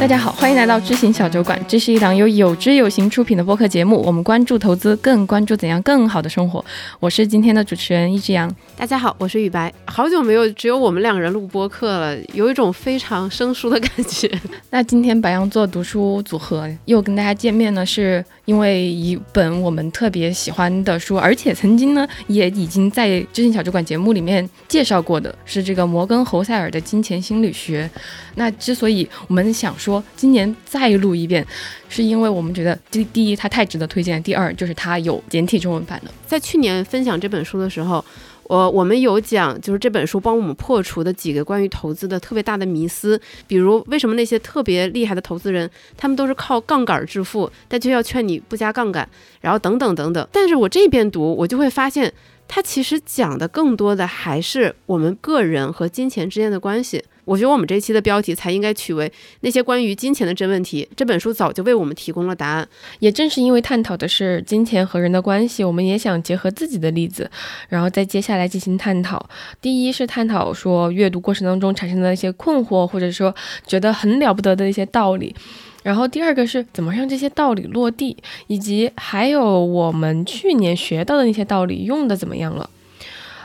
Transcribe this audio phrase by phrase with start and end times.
[0.00, 1.62] 大家好，欢迎来到知行小酒馆。
[1.68, 4.00] 这是一档由有知有行出品的播客节目。
[4.00, 6.64] 我们关注投资，更关注怎样更好的生活。
[6.98, 8.50] 我是今天的主持人一只羊。
[8.78, 9.70] 大家好，我是雨白。
[9.84, 14.26] 好久没有只有我们两个人录播客了，有一种非常生疏的感觉。
[14.70, 27.88] 那今天白羊座读书组合又跟大家见面呢，是因为一本我们特别喜欢的书，而且曾经呢也已经在知行小酒馆节目里面介绍过的，是这个摩根侯塞尔的《金钱心理学》。
[28.34, 31.46] 那之所以我们想说今年再录一遍，
[31.88, 36.10] 是因为我们觉得第第一它太值得推荐，第二就是它有简体中文版的。
[36.26, 38.04] 在去年分享这本书的时候，
[38.50, 49.08] 我我们有讲，就是这本书帮我们破除的几个关于投资的特别大的迷思，比如为什么那些特别厉害的投资人，他们都是靠杠杆致富，但却要劝你不加杠杆，
[49.40, 50.26] 然后等等等等。
[50.32, 52.12] 但是我这边读，我就会发现，
[52.48, 57.04] 他其实讲的更多的还是我们个人和金钱之间的关系。
[57.24, 59.10] 我觉得我们这期的标题才应该取为
[59.40, 60.88] 那些关于金钱的真问题。
[60.96, 62.68] 这本书早就为我们提供了答案。
[62.98, 67.30] 也正是因为探讨的是金钱和人的关系，我们也想结合自己的例子，
[67.68, 69.28] 然后再接下来进行探讨。
[69.60, 73.34] 第一是探讨说阅读过程当中产生的一些困惑，或者说
[73.66, 75.34] 觉得很了不得的一些道理。
[75.82, 78.16] 然后第二个是怎么让这些道理落地，
[78.48, 82.68] 以及还有我们去年学到的那些道理用的怎么样了。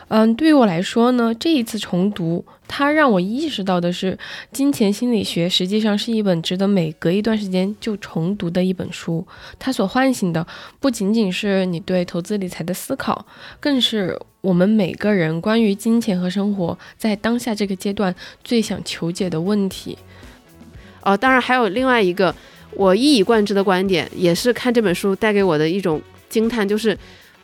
[0.08, 4.14] 嗯，对于我来说呢，这一次重读，它让我意识到的是，
[4.52, 9.26] 《金钱心理学》实际上是一本值得每隔一段时间就重读的一本书。
[9.58, 10.46] 它所唤醒的
[10.80, 13.26] 不仅仅是你对投资理财的思考，
[13.60, 19.98] 更是我们每个人关于金钱和生活在当下这个阶段最想求解的问题。
[21.02, 22.34] 哦，当然还有另外一个
[22.74, 26.96] 我一以贯之的观点，也是看这本书带给我的一种惊叹，就是。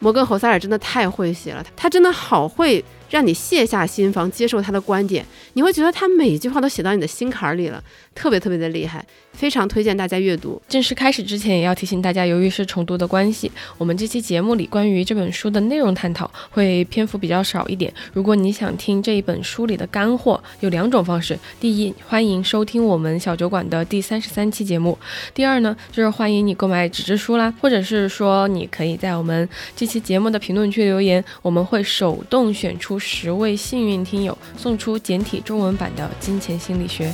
[0.01, 7.81] 摩根·侯塞尔真的太会写了，他真的好会让你卸下心防，接受他的观点，你会觉得他每一句话都写到你的心坎里了，
[8.13, 9.05] 特别特别的厉害。
[9.33, 10.61] 非常推荐大家阅读。
[10.67, 17.91] 正式开始之前，也要提醒大家，由于是重读的关系，我们这期节目里关于这本书的内容探讨会篇幅比较少一点。
[18.11, 24.93] 如果你想听这一本书里的干货，有两种方式：第一，欢迎收听我们小酒馆的第三十三期节目；
[25.33, 37.07] 第二呢，就是欢迎你购买纸质书啦，或者是说你可以在我们这期节目的评论区留言，我们会手动选出十位幸运听友，送出简体中文版的《金钱心理学》。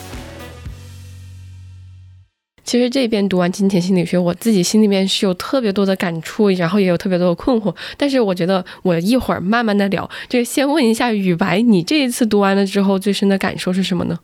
[2.68, 7.74] 其实这边读完《金钱心理学》，我自己心里面是有特别多的感触，然后也有特别多的困惑。
[7.96, 14.20] 但是我觉得我一会儿慢慢的聊，就先问一下雨白，你这一次读完了之后最深的感受是什么呢？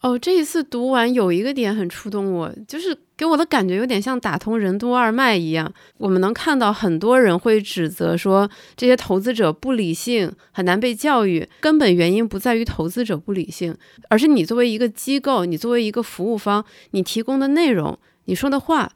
[0.00, 5.72] 哦，这一次读完有一个点很触动我，就是给我的感觉有点像打通任督二脉一样。
[5.96, 11.48] 我们能看到很多人会指责说这些投资者不理性，很难被教育。
[11.60, 13.76] 根本原因不在于投资者不理性，
[14.08, 18.92] 而是你作为一个机构，你作为一个服务方，你提供的内容，你说的话。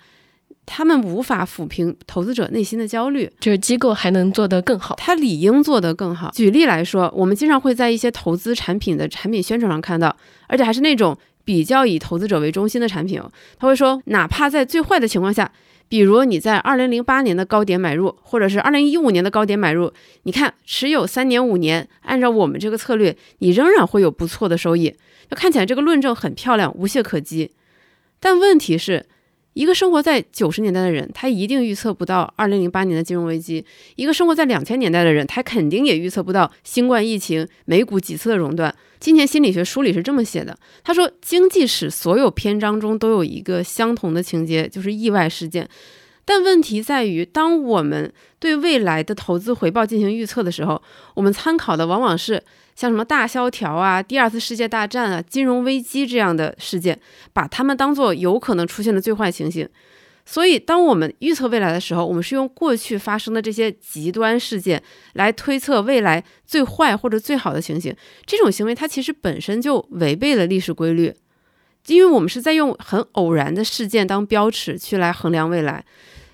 [0.65, 6.31] 他们无法抚平投资者内心的焦虑，就是机构还能做得更好，他理应做得更好。
[6.33, 13.31] 举例来说，我们经常会在一些投资产品的产品宣传上看到，而且还是那种比较以投资者为中心的产品哦。
[13.59, 15.51] 他会说，哪怕在最坏的情况下，
[15.89, 24.95] 比如你在二零零八年的高点买入，或者是二零一五年的高点买入，你看持有三年五年，按照我们这个策略，你仍然会有不错的收益。
[25.29, 27.51] 就看起来这个论证很漂亮，无懈可击。
[28.21, 29.07] 但问题是。
[29.55, 33.63] 一个生活在九十年代的人，他一定预测不到二零零八年的金融危机；
[33.97, 38.75] 一个生活在两千年代的人，他肯定也预测不到新冠疫情、美股几次的熔断。
[38.99, 45.69] 金钱心理学书里是这么写的：他说，经济史所有篇章中都有一个相同的情节，就是意外事件。
[46.25, 50.81] 但问题在于，当我们对未来的投资回报进行预测的时候，
[51.15, 52.43] 我们参考的往往是。
[52.75, 56.99] 像什么大萧条啊、第二次世界大战啊、金融危机这样的事件，
[57.33, 59.69] 把它们当做有可能出现的最坏情形。
[60.25, 64.81] 所以，当我们预测未来的时候，我们是用过去发生的这些极端事件
[65.15, 67.93] 来推测未来最坏或者最好的情形。
[68.25, 71.13] 这种行为它其实本身就违背了历史规律，
[71.87, 75.85] 因为我们是在用很偶然的事件当标尺去来衡量未来。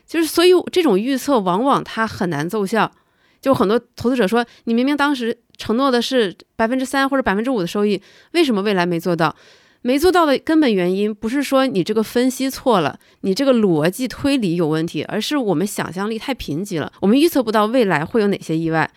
[0.06, 2.92] 就是，所以这种预测往往它很难奏效。
[3.40, 5.38] 就很多投资者说，你明明当时。
[5.60, 8.00] 承诺的是百分之三或者百分之五的收益，
[8.30, 9.34] 为什么未来没做到？
[9.82, 18.88] 没做到的根本原因不是说你这个分析错了，你这个逻辑推理有问题，而是我们想象力太贫瘠了，我们预测不到未来会有哪些意外。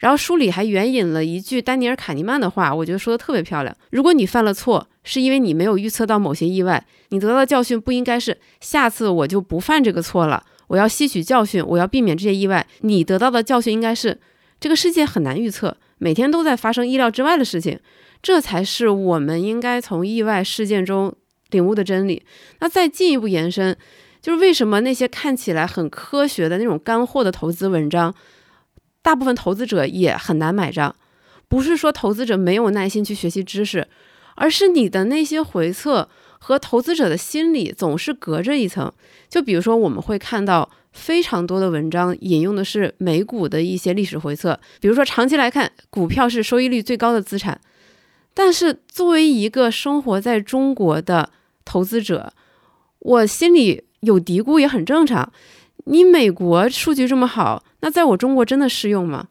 [0.00, 12.66] 然后书里还援引了一句丹尼尔·卡尼曼的话，我觉得说的特别漂亮：如果你犯了错，是因为你没有预测到某些意外，你得到的教训不应该是下次我就不犯这个错了，我要吸取教训，我要避免这些意外。
[12.80, 14.18] 你得到的教训应该是
[14.58, 15.76] 这个世界很难预测。
[15.98, 17.78] 每天都在发生意料之外的事情，
[18.22, 21.14] 这才是我们应该从意外事件中
[21.50, 22.24] 领悟的真理。
[22.60, 23.76] 那再进一步延伸，
[24.22, 28.14] 就是为什么那些看起来很科学的那种干货的投资文章，
[29.02, 30.96] 大部分投资者也很难买账？
[31.48, 33.86] 不是说投资者没有耐心去学习知识，
[34.36, 36.08] 而是你的那些回测
[36.42, 38.92] 和投资者的心理总是隔着一层。
[39.28, 40.68] 就比如说，我们会看到。
[40.92, 47.58] 非常多的文章引用的是美股的一些历史回测，比如说长期来看，股票是收益率最高的资产。
[48.34, 51.30] 但是作为一个生活在中国的
[51.64, 52.34] 投资者，
[52.98, 55.32] 我心里有嘀咕也很正常。
[55.84, 59.28] 你美国数据这么好，那在我中国真的适用吗？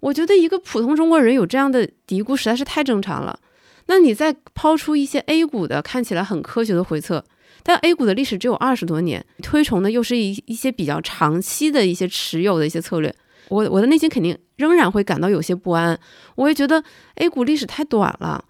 [0.00, 3.38] 我觉得一个普通中国人有这样的嘀咕实在是太正常了。
[3.86, 7.24] 那你再抛出一些 A 股的看起来很科学的回测。
[7.62, 13.12] 但 A 股的历史只有二十多年，推崇的又是一一些比较长期的一些持有的一些策略，
[13.48, 15.98] 我我的内心肯定仍然会感到有些不安。
[16.36, 16.84] 我也觉得
[17.16, 18.44] A 股历史太短了，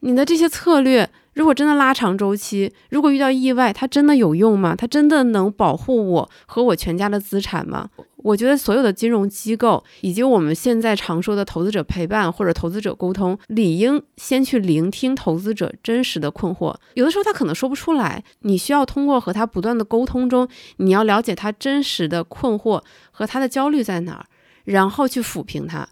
[0.00, 1.10] 你的这些策略。
[1.34, 4.76] 如果真的拉长周期，如果遇到意外，它真的有用吗？
[4.76, 7.88] 它真的能保护我和我全家的资产吗？
[8.22, 16.74] 我觉得所有的金融机构以及我们现在常说的投资者陪伴或者投资者沟通，理应先去聆听投资者真实的困惑。
[16.94, 24.26] 有的时候他可能说不出来，你需要通过和他不断的沟通中，你要了解他真实的困惑和他的焦虑在哪儿，
[24.64, 25.88] 然后去抚平他。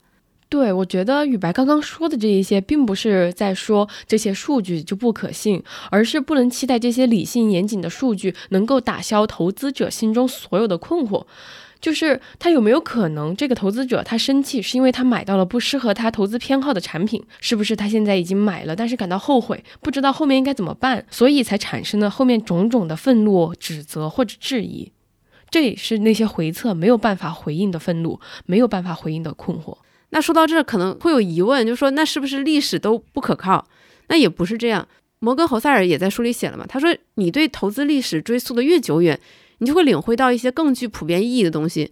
[0.49, 5.63] 对，我觉得雨白刚刚说的这一些，并不是在说这些数据就不可信，
[5.93, 11.25] 而是不能期待这些理性严谨的数据能够打消投资者心中所有的困惑。
[11.81, 17.25] 就是他有没有可能，这个投资者他生气是因为他买到了不适合他投资偏好的产品？
[17.41, 24.93] 是不是他现在已经买了，但是感到后悔，不知道后面应该怎么办，所以才产生了后面种种的愤怒、指责或者质疑？
[25.51, 29.77] 这也是那些回测没有办法回应的愤怒，没有办法回应的困惑。
[30.11, 33.67] 那说到这儿，可能会有疑问，就说，那是不是历史都不可靠？
[34.09, 34.87] 那也不是这样。
[35.21, 39.21] 摩根·侯塞尔也在书里写了嘛，他说，你对投资历史追溯的越久远，
[39.61, 41.91] 你就会领会到一些更具普遍意义的东西，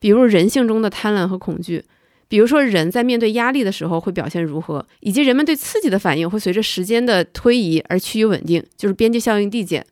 [0.00, 1.84] 比如人性中的贪婪和恐惧，
[2.26, 9.84] 比如说人在面对压力的时候会表现如何，以及人们对刺激的反应会随着时间的推移而趋于稳定，就是边际效应递减。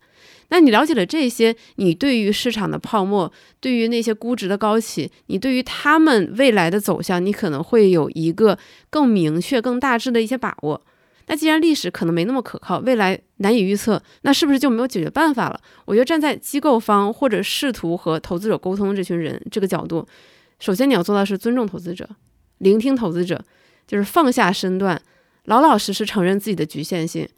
[0.49, 8.57] 那你了解了这些，你对于市场的泡沫，对于那些估值的高企，你对于他们未来的走向，你可能会有一个
[8.89, 10.81] 更明确、更大致的一些把握。
[11.27, 15.61] 那既然历史可能没那么可靠，未来难以预测，那是不是就没有解决办法了？
[15.85, 20.07] 我觉得站在机构方或者试图和投资者沟通这群人这个角度，
[20.59, 22.09] 首先你要做到是尊重投资者，
[22.59, 23.45] 聆听投资者，
[23.87, 25.01] 就是放下身段，
[25.45, 27.29] 老老实实承认自己的局限性。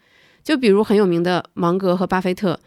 [0.45, 2.59] 就比如很有名的芒格和巴菲特。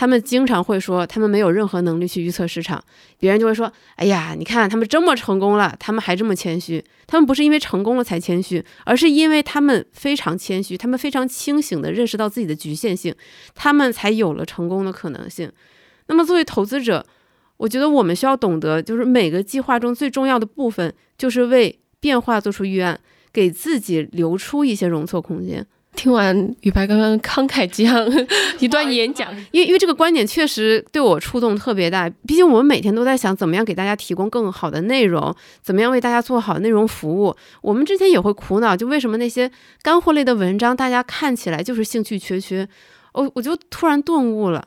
[0.00, 2.82] 他们经常会说，他们没有任何能力去预测市场。
[3.18, 6.82] 别人就会说：“哎呀，你看他们这么成功了，他们还这么谦虚。
[7.06, 13.14] 他们不是因为成功了才谦虚，而是因为他们非常谦虚，他们非常清醒地认识到自己的局限性，
[13.54, 15.52] 他们才有了成功的可能性。
[16.06, 17.04] 那么，作为投资者，
[17.58, 22.98] 我觉得我们需要懂得，就是每个计划中最重要的部分，就是为变化做出预案，
[23.30, 25.66] 给自己留出一些容错空间。”
[25.96, 28.08] 听完雨白刚刚慷慨激昂
[28.58, 32.08] 一段演讲，因为因为这个观点确实对我触动特别大。
[32.26, 37.36] 毕竟我们每天都在想怎么样给大家提供更好的内容，怎么样为大家做好内容服务。
[37.60, 39.50] 我们之前也会苦恼，就为什么那些
[39.82, 42.66] 干货类的文章大家看起来就是兴趣缺缺。
[43.12, 44.64] 我我就突然顿悟了，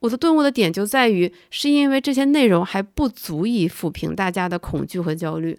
[0.00, 5.58] 我的顿悟的点就在于，是因为这些内容还不足以抚平大家的恐惧和焦虑。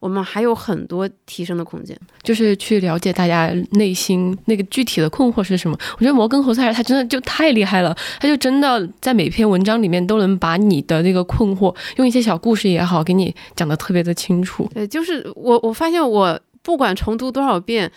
[0.00, 5.76] 我们还有很多提升的空间，就是去了解大家内心那个具体的困惑是什么。
[5.94, 14.70] 我觉得摩根·侯赛尔他真的就太厉害了，他就真的在每篇文章里面都能把你的那个困惑用一些小故事也好，给你讲的特别的清楚。
[14.72, 17.90] 对，就是我我发现我不管重读多少遍，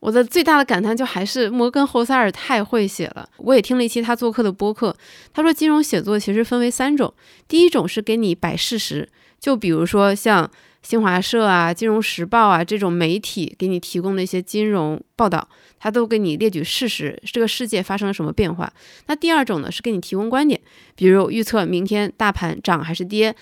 [0.00, 3.28] 我的最大的感叹就还是摩根·侯赛尔太会写了。
[3.36, 4.96] 我也听了一期他做客的播客，
[5.32, 7.14] 他说金融写作其实分为三种，
[7.46, 9.08] 第一种是给你摆事实，
[9.38, 10.50] 就比如说像。
[10.84, 15.48] 新华社啊，金融时报啊，这种媒体给你提供的一些金融报道，
[15.78, 18.70] 它都给你列举事实，这个世界发生了什么变化。
[19.06, 20.60] 那第二种呢，是给你提供观点，
[20.94, 23.34] 比如预测明天大盘涨还是跌，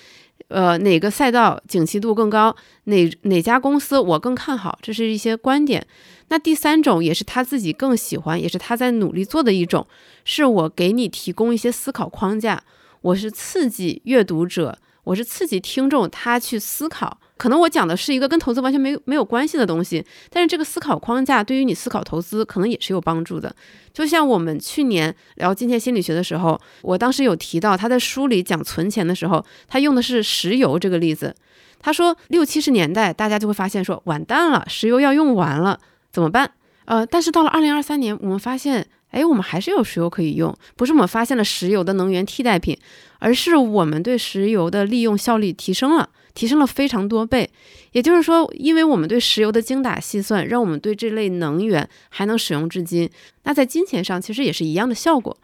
[0.46, 5.84] 呃，哪个赛道景气度更高，哪哪家公司我更看好，这是一些观点。
[6.28, 9.84] 那第三种也是他自己更喜欢，也是他在努力做的一种，
[10.24, 12.62] 是我给你提供一些思考框架，
[13.00, 17.18] 我是刺激阅读者，我是刺激听众他去思考。
[17.36, 23.54] 可能我讲的是一个跟投资完全没没有关系的东西，但是这个思考框架对于你思考投资可能也是有帮助的。
[23.92, 31.34] 就像我们去年聊金钱心理学的时候，我当时有提到他在书里讲存钱的时候，他用的是石油这个例子。
[31.80, 35.80] 他说六七十年代大家就会发现说完蛋了，石油要用完了
[36.12, 36.52] 怎么办？
[36.84, 42.78] 呃，但是到了二零二三年，我们发现哎，我们还是有石油可以用，不是我们发现了石油的能源替代品，
[43.18, 47.48] 而是我们对石油的利用效率提升了，提升了非常多倍。
[47.92, 53.10] 也就是说，因为我们对石油的精打细算，让我们对这类能源还能使用至今。
[53.44, 55.36] 那在金钱上其实也是一样的效果。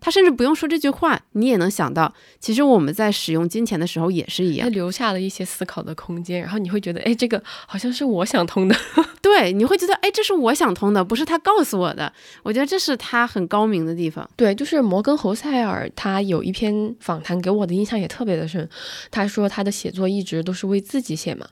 [0.00, 6.40] 他甚至不用说这句话，你也能想到，其实我们在使用金钱的时候也是一样，留下了一些思考的空间。
[6.40, 8.76] 然后你会觉得，哎，这个好像是我想通的。
[9.20, 12.12] 对，你会觉得，哎，这是我想通的，不是他告诉我的。
[12.42, 14.28] 我觉得这是他很高明的地方。
[14.36, 18.68] 对，就是摩根侯塞尔，他有一篇访谈给我的印象也特别的深。
[19.10, 21.46] 他说他的写作一直都是为自己写嘛。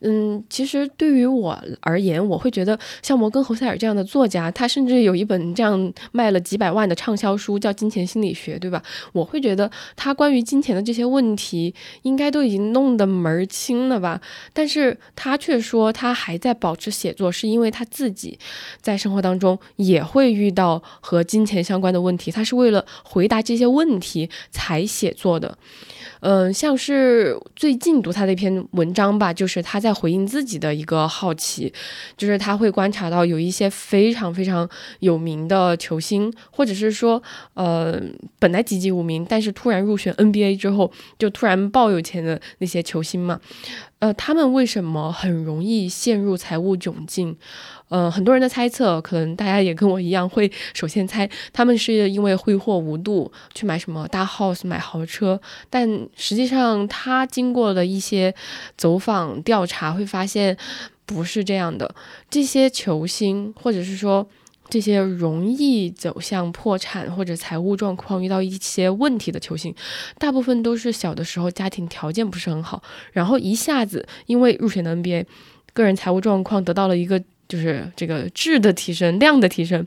[0.00, 8.82] 嗯，其实对于我而言，我会觉得像摩根侯塞尔这样的作家，他甚至有一本这样卖了几百万的畅销书，叫《金金钱心理学》，对吧？
[9.12, 14.20] 我会觉得他关于金钱的这些问题，应该都已经弄得门儿清了吧？
[14.52, 18.38] 但是他却说他还在保持写作，是因为他自己
[18.80, 25.56] 在生活当中也会遇到和金钱相关的问题，他是为了回答这些问题才写作的。
[26.20, 31.72] 嗯，像是最近读他的一篇文章吧，就是他在回应自己的一个好奇，
[32.16, 34.68] 就是他会观察到有一些非常非常
[35.00, 37.75] 有名的球星，或者是说，呃，
[38.38, 43.40] 本来籍籍无名，但是突然入选 NBA 之后就突然爆有钱的那些球星嘛，
[43.98, 47.36] 呃，他们为什么很容易陷入财务窘境？
[47.88, 55.40] 呃，很多人的猜测，可能大家也跟我一样，会首先猜他们是因为挥霍无度去买什么大 house、买豪车，
[55.70, 58.34] 但实际上他经过了一些
[58.76, 60.56] 走访调查，会发现
[61.04, 61.94] 不是这样的。
[62.28, 64.28] 这些球星，或者是说
[64.68, 69.74] 这些容易走向破产或者财务状况遇到一些问题的球星，
[70.18, 72.82] 大部分都是小的时候家庭条件不是很好，
[73.12, 75.26] 然后一下子因为入选的 NBA，
[75.72, 77.22] 个人财务状况得到了一个。
[77.48, 79.86] 就是这个质的提升，量的提升。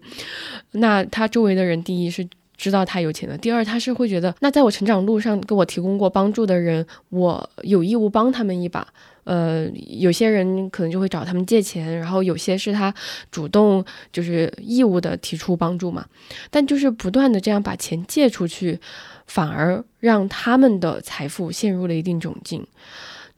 [0.71, 8.88] 那他周围的人，第一是知道他有钱的，第二他是会觉得，那在我成长路上给我提供过帮助的人，我有义务帮他们一把。
[9.23, 12.93] 呃，有些人可能就会找他们借钱，然后有些是他
[13.31, 16.05] 主动就是义务的提出帮助嘛。
[16.49, 18.79] 但就是不断的这样把钱借出去，
[19.27, 22.65] 反而让他们的财富陷入了一定窘境，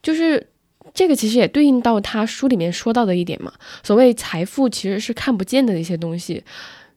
[0.01, 0.47] 就是。
[0.93, 6.43] 这个其实也对应到他书里面说到的一点嘛，所谓财富其实是看不见的一些东西，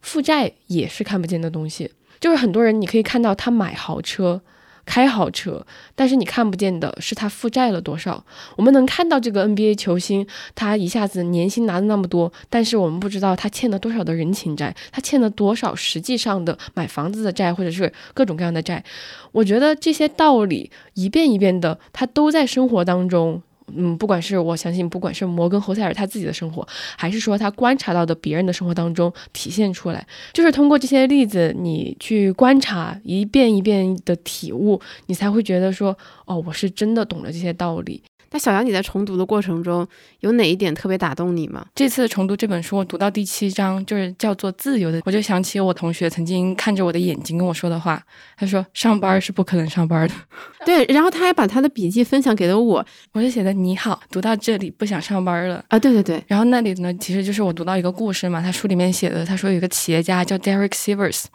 [0.01, 1.89] 负债也是看不见的东西。
[2.19, 4.43] 就是很多人你可以看到他买豪车、
[4.85, 8.25] 开豪车，但是你看不见的是他负债了多少。
[8.57, 18.85] 我们能看到这个 NBA 球星，他一下子年薪拿了那么多，但是我们不知道他欠了多少的人情债，他欠了多少实际上的买房子的债，或者是各种各样的债。
[19.33, 23.43] 我觉得这些道理一遍一遍的，他都在生活当中。
[23.75, 26.67] 嗯，不管是我相信，不管是摩根侯塞尔他自己的生活，
[26.97, 38.03] 还是说他观察到的别人的生活当中体现出来，就是通过这些例子，你去观察一遍一遍的体悟，你才会觉得说，哦，我是真的懂了这些道理。
[38.35, 39.87] 那小杨，你在重读的过程中
[40.19, 41.65] 有哪一点特别打动你吗？
[41.73, 48.03] 这次重读这本书，我读到第七章，就是叫做“自由的”，我就想起我同学曾经看着我的眼睛跟我说的话。
[48.37, 50.15] 他说：“上班是不可能上班的。
[50.67, 54.01] ”对，然后他还把他的笔记分享给了我，我就写的“你好”。
[54.11, 55.79] 读到这里，不想上班了啊！
[55.79, 61.27] 对对对，然后那里呢，其实就是我读到一个故事嘛，他书里面写的，他说有一个企业家叫 Derek Sivers。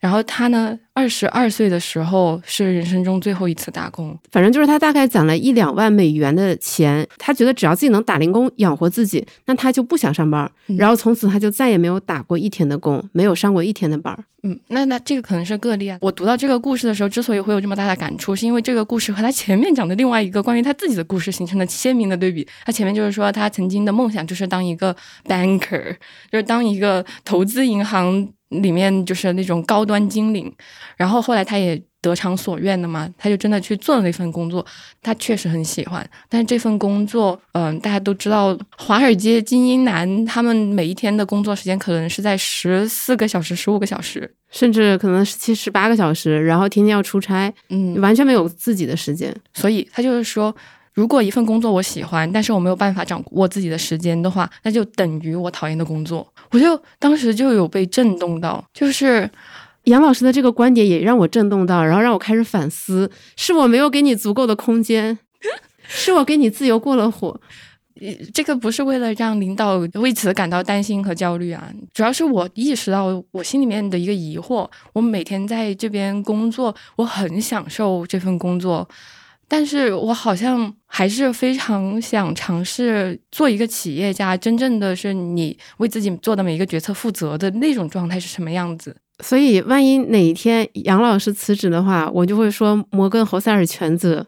[0.00, 10.50] 然后他呢，二十二岁的时候是人生中最后一次打工，反正就是他大概攒了一两万美元的钱，他觉得只要自己能打零工养活自己，那他就不想上班。
[10.76, 14.12] 然后从此他就再也没有打过一天的工，没有上过一天的班。
[14.42, 15.96] 嗯，那那这个可能是个例啊。
[16.00, 22.44] 我读到这个故事的时候，之所以会有这么大的感触，是因为这个故事和他前面讲的另外一个关于他自己的故事形成了鲜明的对比。
[22.64, 24.96] 他前面就是说他曾经的梦想就是当一个
[25.28, 25.94] banker，
[26.32, 28.28] 就是当一个投资银行。
[28.50, 30.50] 里面就是那种高端精灵，
[30.96, 34.64] 然后后来他也得偿所愿的嘛，他就真的去做了那份工作，
[35.02, 36.08] 他确实很喜欢。
[36.28, 49.34] 但是这份工作，嗯，大家都知道，华尔街精英男他们每一天的工作时间可能是在十四个小时、十五个小时，甚至可能十七、十八个小时，然后天天要出差，嗯，完全没有自己的时间。
[49.52, 50.54] 所以他就是说，
[50.94, 56.26] 如果一份工作我喜欢，但是我没有办法掌握自己的时间的话，那就等于我讨厌的工作。
[56.50, 59.28] 我就当时就有被震动到，就是
[59.88, 65.18] 杨老师的这个观点也让我震动到，然后让我开始反思：是我没有给你足够的空间，
[65.86, 67.40] 是我给你自由过了火。
[68.32, 78.88] 这个不是为了让领导为此感到担心和焦虑啊，主要是我意识到我心里面的一个疑惑：我每天在这边工作，我很享受这份工作。
[79.48, 88.94] 但是我好像还是非常想尝试做一个企业家，真正的是你为自己做的每一个决策负责的那种状态是什么样子？
[89.20, 94.26] 所以，万一哪一天杨老师辞职的话，我就会说摩根侯塞尔全责。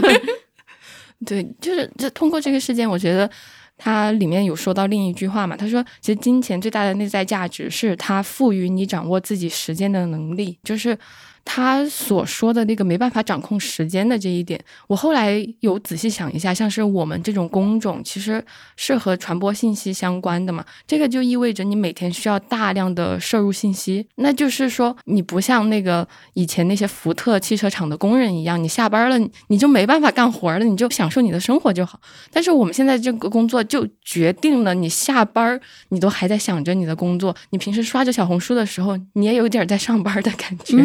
[1.26, 3.28] 对，就是这通过这个事件，我觉得
[3.76, 10.98] 它里面有说到另一句话嘛，他说，其实金钱最大的内在价值是它赋予你掌握自己时间的能力，就是。
[11.50, 18.44] 他所说的那个没办法掌控时间的这一点，我后来有仔细想一下，像是我们这种工种，其实
[18.76, 20.62] 是和传播信息相关的嘛。
[20.86, 31.98] 这个就意味着你每天需要大量的摄入信息，那就是说你不像那个以前那些福特汽车厂的工人一样，你下班了你就没办法干活了，你就享受你的生活就好。
[32.30, 40.76] 但是我们现在这个工作就决定了你下班你都还在想着你的工作，你平时刷着小红书的时候，你也有点在上班的感觉。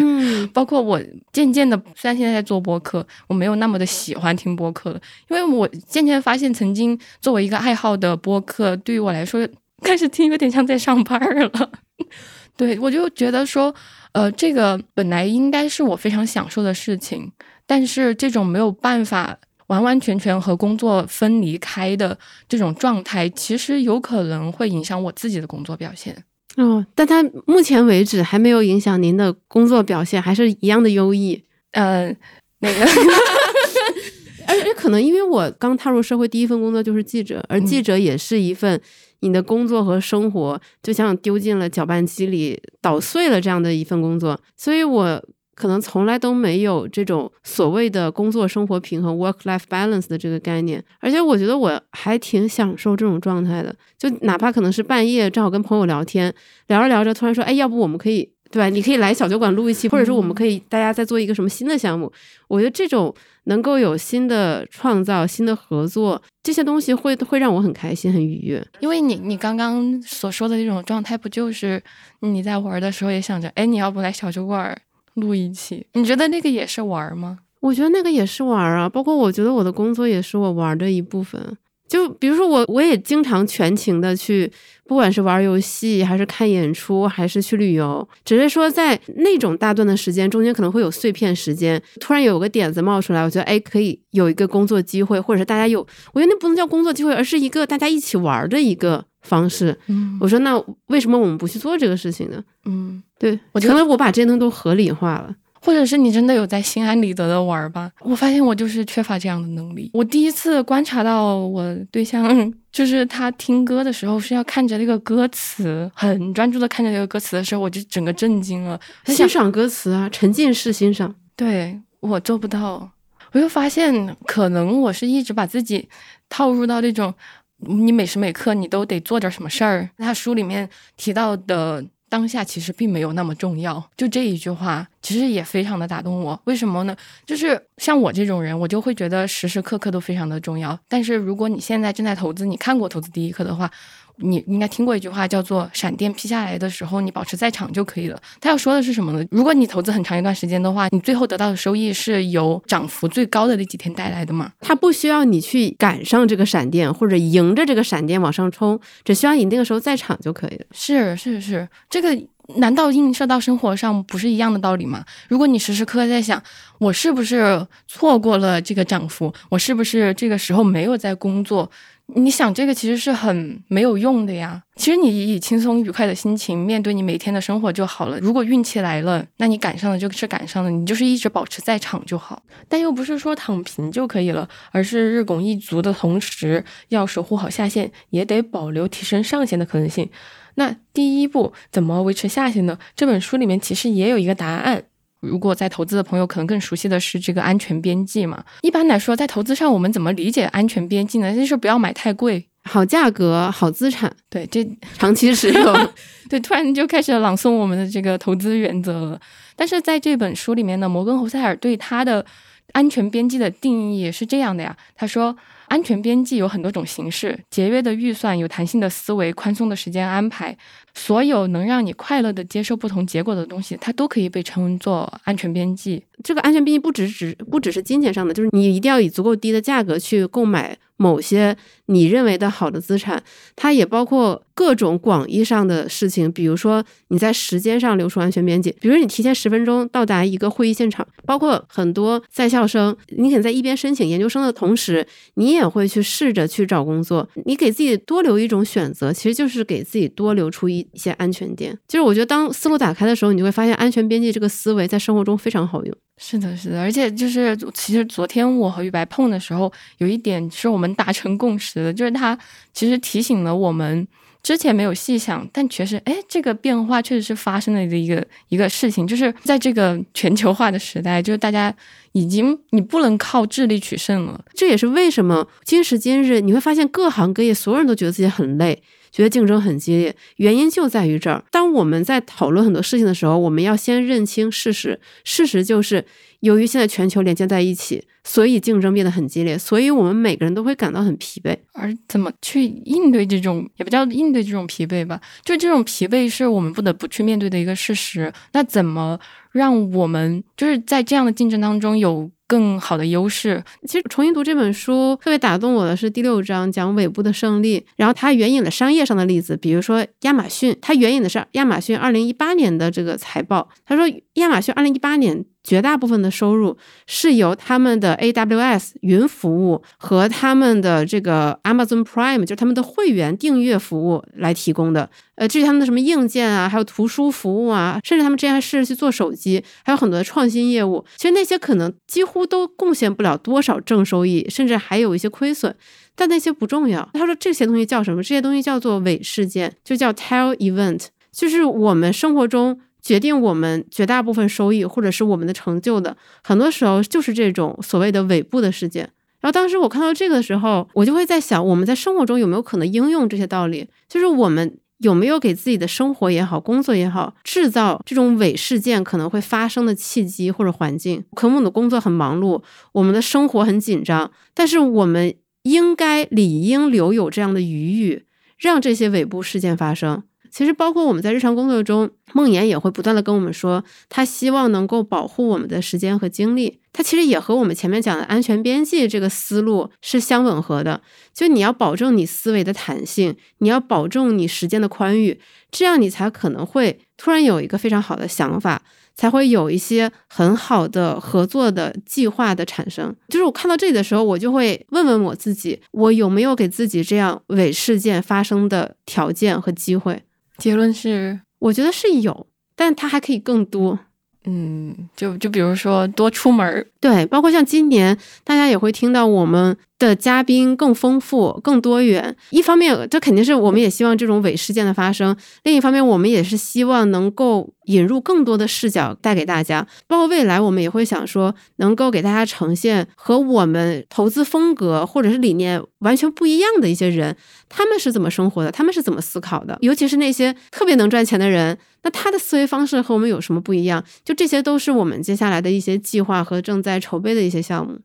[0.53, 9.48] 包括我渐渐的，虽然现在在做播客，我没有那么的喜欢听播客了，因为我渐渐发现，曾经作为一个爱好的播客，对于我来说，
[9.81, 11.72] 开始听有点像在上班了。
[12.55, 13.74] 对我就觉得说，
[14.12, 17.31] 呃，这个本来应该是我非常享受的事情，
[17.65, 19.36] 但是这种没有办法
[19.67, 22.15] 完完全全和工作分离开的
[22.48, 26.24] 这种状态，其实有可能会影响我自己的工作表现。
[26.57, 31.43] 哦，但他目前为止还没有影响您的工作表现，还是一样的优异。
[31.72, 32.15] 呃，
[32.60, 32.86] 那个，
[34.48, 38.79] 而且可能因为我刚踏入社会，第一份工作就是记者，而记者也是一份
[39.22, 45.24] 你的工作和生活就像丢进了搅拌机里捣碎了这样的一份工作，所以我。
[45.55, 53.75] 可能从来都没有这种所谓的工作生活平衡 （work-life balance） 的这个概念，而且我觉得我还挺享受这种状态的。
[53.98, 56.33] 就哪怕可能是半夜正好跟朋友聊天，
[56.67, 58.69] 聊着聊着突然说：“哎，要不我们可以对吧？
[58.69, 62.12] 你可以来小酒馆录一期，或者说我们可以大家再做一个什么新的项目。”
[62.48, 63.13] 我觉得这种
[63.45, 68.63] 能够有新的创造、新的合作这些东西，会会让我很开心、很愉悦。
[68.79, 71.81] 因为你你刚刚所说的这种状态，不就是
[72.19, 74.75] 你在玩的时候也想着：“哎，你要不来小酒馆？”
[75.15, 77.40] 录一期，你觉得那个也是玩吗？
[77.59, 81.57] 我觉得那个也是玩啊，包括我觉得我的工作也是我玩的一部分。
[81.87, 84.51] 就比如说我，我也经常全情的去，
[84.85, 88.07] 不管是玩游戏，还是看演出，还是去旅游。
[88.25, 95.79] 只是说在那种大段的时间中间，可能会有碎片时间，突然有个点子冒出来，我觉得哎，可以有一个工作机会，或者是大家有，
[96.13, 99.77] 我觉得那不能叫工作机会，而是一个大家一起玩的一个方式。
[99.87, 102.43] 嗯，我说那为什么我们不去做这个事情呢？
[102.65, 103.01] 嗯。
[103.19, 105.33] 对，我觉得我把这些东西都合理化了，
[105.65, 107.89] 或者是你真的有在心安理得的玩吧？
[108.01, 109.89] 我发现我就是缺乏这样的能力。
[109.93, 112.27] 我第一次观察到我对象，
[112.69, 118.77] 就是他听歌的时候是要看着那个歌词，很专注的看着那个歌词的时候，我就整个震惊了。
[119.05, 121.15] 欣赏歌词啊，沉浸式欣赏。
[121.37, 122.91] 对我做不到，
[123.31, 125.87] 我就发现可能我是一直把自己
[126.27, 127.13] 套入到那种，
[127.59, 129.89] 你每时每刻你都得做点什么事儿。
[129.97, 131.85] 他书里面提到的。
[132.13, 136.39] 当下其实并没有那么重要，就这一句话，其实也非常的打动我。
[136.43, 136.95] 为什么呢？
[137.25, 140.77] 就是像我这种人，我就会觉得时时刻刻都非常的重要。
[140.87, 143.71] 但是如果你现在正在投资，你看过《投资第一课》的话。
[144.17, 148.19] 你应该听过一句话，叫做“闪电劈下来的时候，你保持在场就可以了”。
[148.39, 149.25] 他要说的是什么呢？
[149.31, 154.51] 如果你投资很长一段时间的话，你最后得到的收益是由涨幅最高的那几天带来的嘛？
[154.61, 160.65] 他不需要你去赶上这个闪电，或者迎着这个闪电往上冲，只需要你那个时候在场就可以了。
[160.71, 162.15] 是是是，这个
[162.57, 165.03] 难道映射到生活上不是一样的道理吗？
[165.27, 166.41] 如果你时时刻刻在想，
[166.77, 171.71] 我是不是错过了这个涨幅，我是不是这个时候没有在工作？
[172.16, 174.61] 你想这个其实是很没有用的呀。
[174.75, 178.20] 其实你以轻松愉快的心情面对你每天的生活就好了。
[178.20, 182.44] 如果运气来了，那你赶上了就是赶上了，你就是一直保持在场就好。
[182.68, 190.09] 但又不是说躺平就可以了，而是日拱一卒的同时，要守护好下限，也得保留提升上限的可能性。
[190.55, 192.77] 那第一步怎么维持下限呢？
[192.96, 194.83] 这本书里面其实也有一个答案。
[195.24, 198.44] 如果在投资的朋友可能更熟悉的是这个安全边际嘛？
[198.62, 201.33] 一般来说，在投资上我们怎么理解安全边际呢？
[201.33, 204.14] 就是不要买太贵，好价格，好资产。
[204.29, 204.64] 对，这
[204.98, 205.92] 长期持有。
[206.29, 209.22] 对，突然就开始朗诵我们的这个投资原则了。
[209.55, 212.25] 但是在这本书里面呢，摩根侯塞尔对他的
[212.74, 215.36] 安全边际的定义也是这样的呀，他说。
[215.74, 220.55] 安全边际有很多种形式，节约的预算、有弹性的思维、宽松的时间安排，
[220.94, 226.05] 所有能让你快乐的接受不同结果的东西，它都可以被称作安全边际。
[226.24, 230.77] 这个安全边际不只只不只是金钱上的，就是你一定要以足够低的价格去购买。
[231.03, 233.22] 某些你认为的好的资产，
[233.57, 251.77] 它也包括各种广义上的事情，比如说你在时间上留出安全边界，比如你提前十分钟到达一个会议现场，包括很多在校生，你可能在一边申请研究生的同时，你也会去试着去找工作，你给自己多留一种选择，其实就是给自己多留出一一些安全点。
[251.85, 255.94] 就是我觉得当思路打开的时候，你就会发现安全边界这个思维在生活中非常好用。
[256.17, 262.37] 是的，是的，而且就是其实昨天我和玉白碰的时候，有一点是我们达成共识的，就是他
[262.71, 264.07] 其实提醒了我们
[264.41, 271.73] 之前没有细想，但确实，哎，这个变化确实是发生了的一个一个事情，就是在这个全球化的时代，就是大家
[272.11, 274.39] 已经你不能靠智力取胜了。
[274.53, 278.81] 这也是为什么今时今日你会发现各行各业所有人都觉得自己很累。
[279.13, 281.43] 觉得竞争很激烈，原因就在于这儿。
[281.51, 284.99] 当我们在讨论很多事情的时候，我们要先认清事实。
[285.23, 286.03] 事实就是，
[286.39, 291.55] 由于现在全球连接在一起，所以竞争变得很激烈，所以我们每个人都会感到很疲惫。
[291.73, 298.33] 而怎么去应对这种，也不叫应对这种疲惫吧，就这种疲惫是我们不得不去面对的一个事实。
[298.53, 299.19] 那怎么
[299.51, 302.31] 让我们就是在这样的竞争当中有？
[302.48, 303.64] 更好的优势。
[303.88, 315.46] 其实重新读这本书特别打动我的是第六章讲尾部的胜利，然后他援引了商业上的例子，比如说亚马逊，他援引的是亚马逊二零一八年的这个财报，他说亚马逊二零一八年。
[315.64, 316.77] 绝大部分的收入
[317.08, 325.10] 是由他们的 AWS 云服务和他们的这个 Amazon Prime，就是他们的会员订阅服务来提供的。
[325.36, 331.06] 呃，至于他们的什么硬件啊，还有图书服务啊，甚至他们之前还试着去做手机，还有很多的创新业务。
[331.16, 335.75] 其实那些可能几乎乎都贡献不了多少正收益，甚至还有一些亏损。
[336.15, 337.07] 但那些不重要。
[337.13, 338.22] 他说这些东西叫什么？
[338.22, 342.81] 这些东西叫做伪事件，就叫 Tail Event，就是我们生活中。
[343.03, 349.09] 决定我们绝大部分收益或者是我们的成就的，很多时候就是这种所谓的尾部的事件。
[349.41, 353.89] 然后当时我看到这个的时候，我就会在想，我们在生活中有没有可能应用这些道理？
[354.07, 361.24] 就是我们有没有给自己的生活也好，工作也好，制造这种伪事件可能会发生的契机或者环境？
[361.35, 362.63] 可能我们的工作很忙碌，
[362.94, 368.25] 我们的生活很紧张，但是我们应该理应留有这样的余裕，
[368.57, 370.24] 让这些尾部事件发生。
[370.50, 376.79] 其实，包括我们在日常工作中，梦妍也会不断的跟我们说，他希望能够保护我们的时间和精力。
[376.94, 381.01] 他其实也和我们前面讲的安全边际这个思路是相吻合的。
[381.34, 388.84] 就你要保证你思维的弹性，你要保证你时间的宽裕，这样你才可能会突然有一个非常好的想法，
[389.16, 393.16] 才会有一些很好的合作的计划的产生。
[393.29, 400.22] 就是我看到这里的时候，我就会问问我自己，我有没有给自己这样伪事件发生的条件和机会？
[400.60, 403.98] 结论是，我觉得是有，但它还可以更多。
[404.46, 409.75] 嗯，就就比如说多出门儿，对，包括像今年，大家也会听到我们。
[410.03, 412.35] 的嘉宾更丰富、更多元。
[412.50, 419.87] 一方面，这肯定是我们也希望这种伪事件的发生；另一方面，我们也是希望能够引入更多的视角带给大家。
[420.05, 427.37] 包括未来，我们也会想说，能够给大家呈现和我们投资风格或者是理念完全不一样的一些人，
[427.70, 429.77] 他们是怎么生活的，他们是怎么思考的。
[429.81, 434.03] 尤其是那些特别能赚钱的人，那他的思维方式和我们有什么不一样？
[434.25, 438.00] 就这些都是我们接下来的一些计划和正在筹备的一些项目。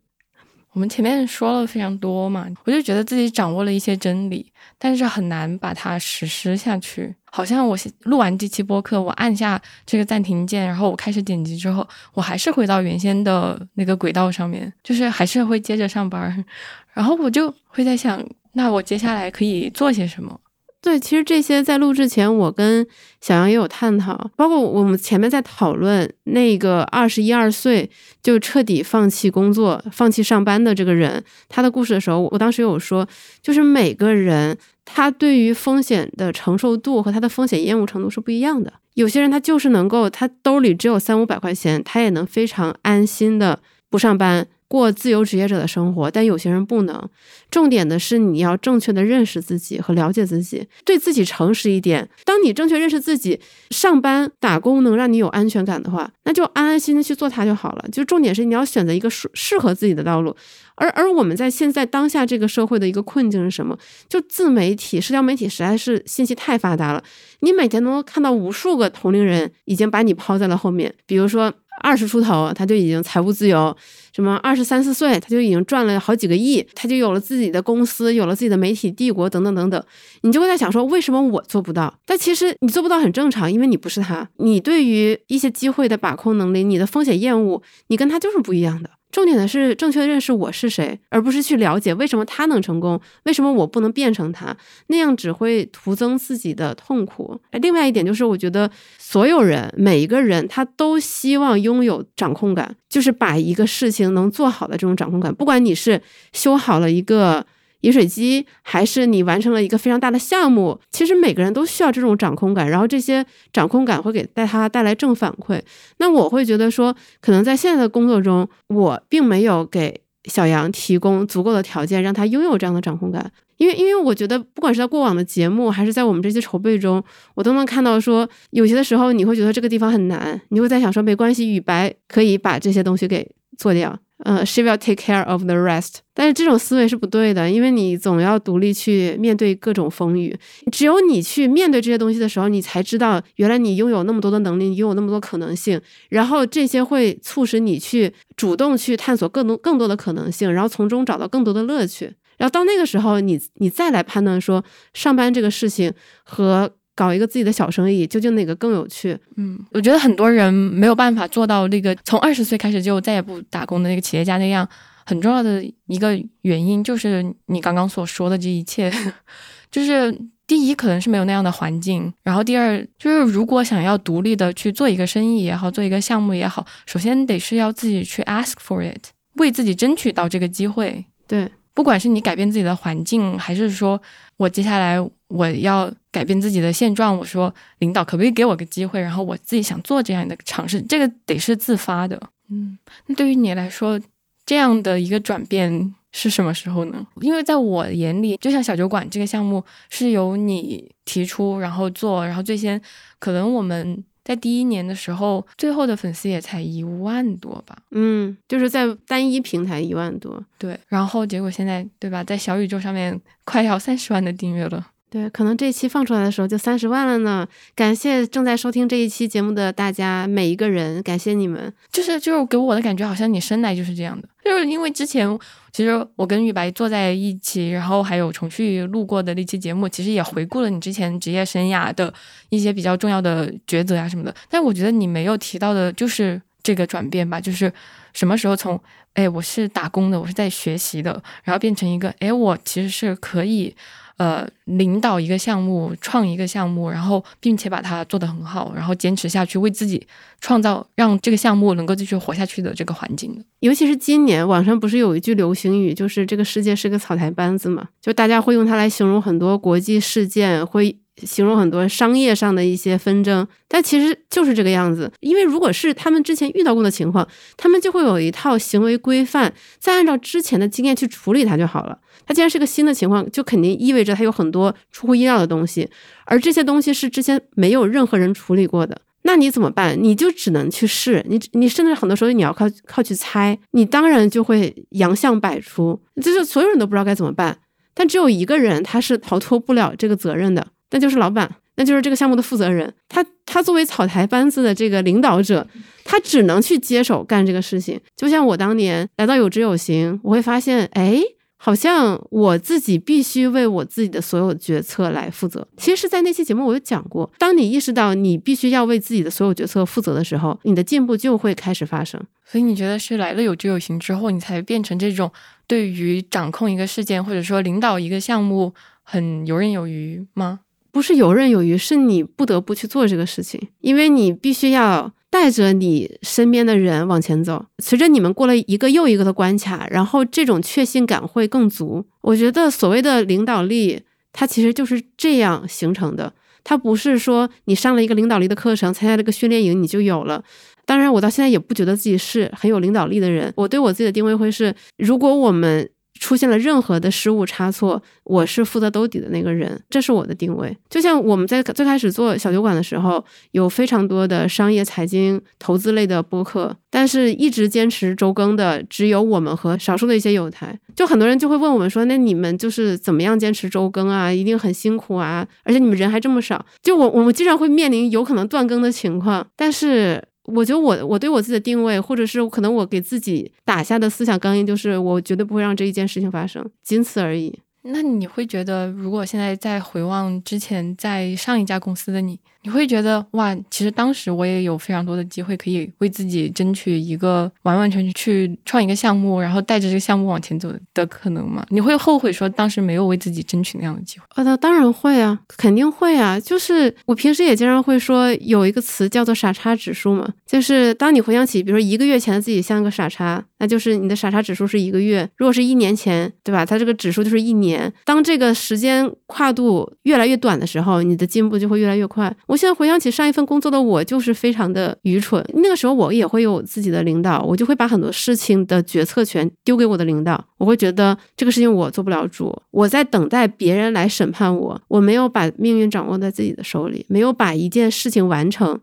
[0.78, 4.46] 我们前面说了非常多嘛，我就觉得自己掌握了一些真理，
[4.78, 7.12] 但是很难把它实施下去。
[7.24, 16.44] 好像我录完这期播客，我按下这个暂停键，然后我开始剪辑之后，我还是回到原先的那个轨道上面，就是还是会接着上班。
[16.94, 20.40] 然后我就会在想，那我接下来可以做些什么？
[20.80, 22.86] 对，其实这些在录之前，我跟
[23.20, 27.90] 小杨也有探讨，包括我们前面在讨论那个二十一二岁
[28.22, 33.06] 就彻底放弃工作、放弃上班的这个人他的故事的时候，我当时有说，
[33.42, 38.72] 就是每个人他对于风险的承受度和他的风险厌恶程度是不一样的。
[38.94, 43.60] 有些人他就是能够，他兜里只有三五百块钱，他也能非常安心的
[43.90, 44.46] 不上班。
[44.68, 47.08] 过自由职业者的生活，但有些人不能。
[47.50, 52.06] 重点的是，你要正确的认识自己和了解自己，对自己诚实一点。
[52.26, 57.84] 当你正确认识自己，上班打工能让你有安全感的话，那就安安心心去做它就好了。
[57.90, 60.36] 就重点是你要选择一个适适合自己的道路。
[60.74, 63.76] 而而我们在现在当下这个社会的一个困境是什么？
[64.08, 67.02] 就自媒体、社交媒体实在是信息太发达了，
[67.40, 70.94] 你每天能看到无数个同龄人已经把你抛在了后面。
[71.06, 71.52] 比如说
[71.82, 73.74] 二十出头他就已经财务自由。
[74.18, 79.80] 什么二十三四岁他就已经赚了好几个亿，他就有了自己的公司，有了自己的媒体帝国等等等等，
[80.22, 81.94] 你就会在想说，为什么我做不到？
[82.04, 88.90] 但其实你做不到很正常，因为你不是他，你对于一些机会的把控能力，你的风险厌恶，你跟他就是不一样的。
[89.10, 94.54] 重点的是正确认识我是谁，而不是去了解为什么他能成功，为什么我不能变成他，
[94.88, 97.40] 那样只会徒增自己的痛苦。
[97.52, 106.00] 另外一点就是，我觉得所有人每一个人他都希望拥有掌控感，就是把一个事情能做好的这种掌控感，不管你是
[106.32, 107.44] 修好了一个。
[107.82, 115.62] 饮水机，还是你完成了一个非常大的项目，其实每个人都需要这种掌控感，然后这些掌控感会给带他带来正反馈。
[115.98, 123.30] 那我会觉得说，可能在现在的工作中，我并没有给小杨提供足够的条件，让他拥有这样的掌控感。
[123.58, 127.00] 因为，因为我觉得，不管是在过往的节目，还是在我们这些筹备中，
[127.36, 133.98] 我都能看到说，有些的时候你会觉得这个地方很难，你会在想说，没关系，雨白可以把这些东西给做掉。
[134.24, 135.98] 呃，she will take care of the rest。
[136.12, 140.36] 但是这种思维是不对的，因为你总要独立去面对各种风雨。
[140.72, 145.80] 只有你去面对这些东西的时候，你才知道原来你拥有那么多的能力，你拥有那么多可能性。
[146.08, 152.12] 然后这些会促使你去主动去探索更多更多的可能性，然后从中找到更多的乐趣。
[152.38, 155.92] 然后到那个时候，你你再来判断说上班这个事情
[156.24, 156.72] 和。
[156.98, 159.16] 搞一个自己的小生意，究竟哪个更有趣？
[159.36, 164.68] 嗯，我觉得很多人没有办法做到那个从二十岁开始就再也不打工的那个企业家那样。
[165.06, 168.92] 很重要的一个原因就是你刚刚所说的这一切，
[169.70, 170.12] 就是
[170.44, 181.04] 第一可能是没有那样的环境，然后第二就是如果想要独立的去做一个生意也好，做一个项目也好，首先得是要自己去 ask for it，为自己争取到这个机会。
[181.28, 184.02] 对，不管是你改变自己的环境，还是说
[184.36, 184.98] 我接下来。
[185.28, 189.00] 我要改变自己的现状，我说领导可不可以给我个机会？
[189.00, 192.20] 然后我自己想做这样的尝试，这个得是自发的。
[192.50, 194.00] 嗯，那对于你来说，
[194.46, 197.06] 这样的一个转变是什么时候呢？
[197.20, 202.80] 因为在我眼里，就像小酒馆这个项目是由你提出，然后做，然后最先
[203.18, 207.76] 可能我们在第一年的时候，最后的粉丝也才一万多吧。
[207.90, 210.42] 嗯，就是在单一平台一万多。
[210.56, 214.86] 对，然后结果现在对吧，在小宇宙上面快要三十万的订阅了。
[215.10, 217.46] 对，可能这一期放出来的时候就三十万了呢。
[217.74, 221.72] 感谢正在收听这一期节目的大家每一个人，感谢你们。
[221.90, 224.28] 就是就是给我的感觉，好像你生来就是这样的。
[224.44, 225.26] 就是因为之前
[225.72, 232.12] 其实我跟玉白坐在一起，然后还有重旭录过的那期节目，其实也回顾了你之前职业生涯的
[232.50, 234.34] 一些比较重要的抉择啊什么的。
[234.50, 237.72] 但我觉得你没有提到的就是这个转变吧，就是
[238.12, 238.78] 什么时候从
[239.14, 243.74] 哎我是打工的，我是在学习的，然后变成一个哎我其实是可以。
[244.18, 250.04] 呃，领导一个项目，创一个项目，然后并且把它做得很好，然后坚持下去，为自己
[250.40, 257.88] 创造让这个项目能够继续活下去的这个环境尤其是今年，网上不是有一句流行语，就是这个世界是个草台班子嘛？
[258.02, 265.12] 就大家会用它来形容很多国际事件，会形容很多商业上的一些纷争，但其实就是这个样子。
[265.20, 267.26] 因为如果是他们之前遇到过的情况，
[267.56, 271.98] 他们就会有一套行为规范，再按照之前的经验去处理它就好了。
[272.28, 275.88] 它既然是个新的情况，就肯定意味着它有很多出乎意料的东西，
[276.26, 279.00] 而这些东西是之前没有任何人处理过的。
[279.22, 279.96] 那你怎么办？
[279.98, 287.56] 你就只能去试，你你甚至很多时候你要靠靠去猜，你当然就会洋相百出，就是所有人都不知道该怎么办。
[287.94, 292.92] 但只有一个人他是逃脱不了这个责任的，那就是老板，那就是这个项目的负责人。
[293.08, 295.66] 他他作为草台班子的这个领导者，
[296.04, 297.98] 他只能去接手干这个事情。
[298.14, 301.22] 就像我当年来到有知有行，我会发现，哎。
[301.60, 305.66] 好像我自己必须为我自己的所有决策来负责。
[305.76, 312.18] 其实，在那期节目我有讲过，当你意识到你必须要为自己的所有决策负责的时候，你的进步就会开始发生。
[312.44, 315.30] 所以，你觉得是来了有知有行之后，你才变成这种
[315.66, 320.60] 对于掌控一个事件或者说领导一个项目很游刃有余吗？
[320.92, 325.12] 不是游刃有余，是你不得不去做这个事情，因为你必须要。
[325.30, 332.04] 带着你身边的人往前走，随着你们过了一个又一个的关卡，然后这种确信感会更足。
[332.22, 336.32] 我觉得所谓的领导力，它其实就是这样形成的。
[336.64, 340.42] 它不是说你上了一个领导力的课程，参加了个训练营你就有了。
[340.86, 343.52] 当然，我到现在也不觉得自己是很有领导力的人。
[343.56, 345.88] 我对我自己的定位会是，如果我们。
[346.18, 350.76] 出现了任何的失误差错，我是负责兜底的那个人，这是我的定位。
[350.90, 360.78] 就像我们在最开始做小酒馆的时候，有非常多的商业、财经、投资类的播客，但是一直坚持周更的只有我们和少数的一些有台。
[360.94, 364.32] 就很多人就会问我们说：“那你们就是怎么样坚持周更啊？
[364.32, 365.46] 一定很辛苦啊！
[365.62, 370.22] 而且你们人还这么少。”就我我们经常会面临有可能断更的情况，但是。
[370.54, 377.58] 我觉得我我对我自己的定位，或者是可能我给自己打下的思想钢印，就是我绝对不会让这一件事情发生，仅此而已。
[377.82, 382.38] 那你会觉得，如果现在再回望之前在上一家公司的你？
[382.68, 391.64] 你会觉得哇，其实当时我也有非常多的机会可以为自己争取一个完完全全去创一个项目，然后带着这个项目往前走的可能吗？
[391.70, 394.26] 你会后悔说当时没有为自己争取那样的机会？
[394.34, 396.38] 呃，那当然会啊，肯定会啊。
[396.38, 406.64] 就是我平时也经常会说有一个词叫做傻叉指数嘛，就是当你回想起，比如说一个月前的自己像个傻叉，那就是你的傻叉指数是一个月；如果是一年前，对吧？
[406.64, 407.92] 它这个指数就是一年。
[408.04, 412.34] 当这个时间跨度越来越短的时候，你的进步就会越来越快。
[412.46, 415.44] 我现在回想起上一份工作的我，就是非常的愚蠢。
[415.54, 420.42] 那个时候我也会有自己的领导，我就会把很多事情的决策权丢给我的领导。
[420.58, 424.80] 我会觉得这个事情我做不了主，我在等待别人来审判我。
[424.88, 428.80] 我没有把命运掌握在自己的手里，没有把一件事情完成。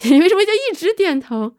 [0.04, 1.54] 你为什么就一直点头？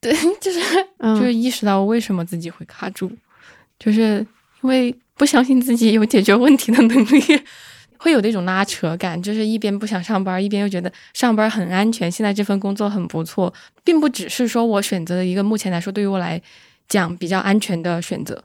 [0.02, 0.60] 对， 就是
[0.98, 3.10] 就是意识到为什么自己会卡住，
[3.78, 4.26] 就是
[4.62, 7.22] 因为不相信自己有解决问题的能力。
[8.02, 12.10] 会有那种拉扯感，就是一边不想上班，一边又觉得上班很安全。
[12.10, 13.52] 现在这份工作很不错，
[13.84, 16.40] 并不只是说我选择了一个目前来说对于我来
[16.88, 18.42] 讲比较安全的选择，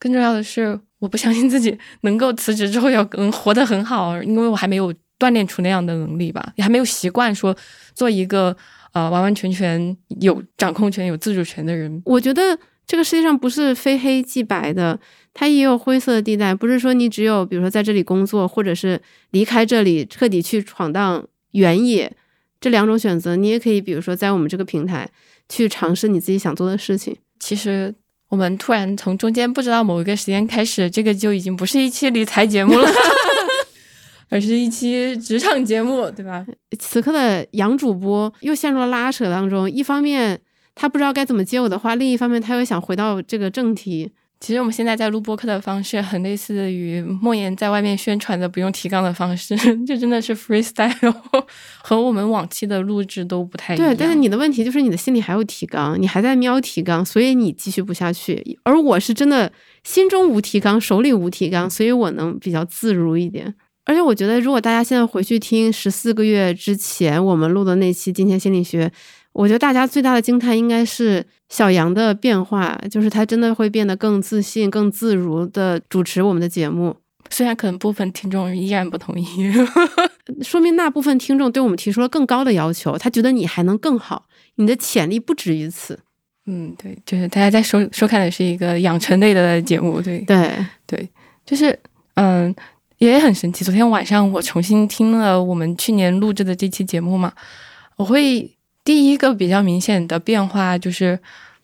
[0.00, 7.56] 更重要的是，我不相信自己能够辞职之后要能活得很好，因为我还没有锻炼出那样的能力吧，也还没有习惯说
[7.94, 8.56] 做一个
[8.96, 12.00] 呃完完全全有掌控权、有自主权的人。
[12.06, 14.98] 我觉得这个世界上不是非黑即白的。
[15.34, 18.98] 它也有灰色的地带，不是说你只有比如说在这里工作，或者是
[19.32, 22.10] 离开这里彻底去闯荡原野
[22.58, 25.06] 这两种选择，你也可以比如说在我们这个平台
[25.46, 27.14] 去尝试你自己想做的事情。
[27.38, 27.94] 其实
[28.30, 32.88] 我们突然从中间不知道某一个时间开始，这个就已经不是一期理财节目了，
[34.28, 36.44] 而是一期职场节目，对吧？
[36.78, 40.40] 此刻的杨主播又陷入了拉扯当中，一方面
[40.74, 44.12] 他不知道该怎么接我的话，另一方面他又想回到这个正题。
[44.38, 51.14] 其实我们现在在录播客的方式很类似于莫言在外面宣传的不用提纲的方式， 这真的是 freestyle，
[51.82, 53.88] 和我们往期的录制都不太一样。
[53.88, 58.58] 对，但是你的问题就是你的心里还有提纲，你还在瞄提纲，所以你继续不下去。
[58.62, 59.50] 而我是真的
[59.84, 63.54] 心中无提纲，手里无提纲，所以我能比较自如一点。
[63.86, 68.86] 而且我觉得，如果大家现在回去听十四个月之前我们录的那期《金钱心理学》。
[69.32, 76.96] 我觉得大家最大的惊叹应该是小杨的变化，就是他真的会变得更自信、更自如的主持我们的节目。
[77.28, 79.26] 虽然可能部分听众依然不同意，
[80.40, 85.98] 说明那部分听众对我们提出了更高的要求，他觉得你还能更好，你的潜力不止于此。
[86.46, 90.50] 嗯，对，就是大家在收收看的是一个养成类的节目，对对
[90.86, 91.06] 对，
[91.44, 91.78] 就是
[92.14, 92.54] 嗯，
[92.98, 93.64] 也很神奇。
[93.64, 97.32] 昨天晚上我重新听了我们去年录制的这期节目嘛，
[97.96, 98.52] 我会。
[98.86, 101.18] 第一个比较明显的变化就是，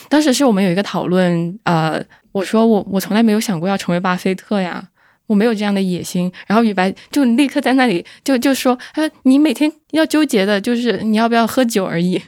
[0.09, 4.88] 当时是我们有一个讨论，呃，我说我我从来没有想过要成为巴菲特呀，
[5.29, 6.33] 我没有这样的野心。
[6.49, 12.21] 然后雨白就立刻在那里就就说，他你每天要纠结的就是你要不要喝酒而已。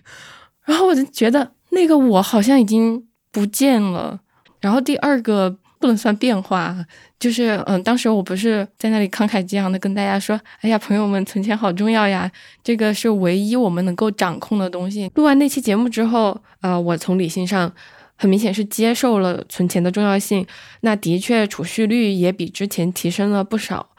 [0.65, 4.21] 然后我就觉得那个我好像已经不见了。
[4.61, 5.59] 然后第二个。
[5.85, 6.75] 不能算变化，
[7.21, 12.31] 就是嗯，当时我不是在那里慷慨激昂的跟大家说，哎呀，朋友们，存钱好重要呀，
[12.63, 15.11] 这个是唯一我们能够掌控的东西。
[15.15, 17.71] 录完那期节目之后，呃，我从理性上
[18.17, 20.47] 很明显是接受了存钱的重要性，
[20.81, 23.91] 那的确储蓄率也比之前提升了不少。